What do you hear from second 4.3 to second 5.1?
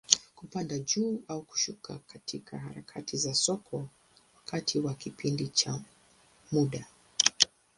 wakati wa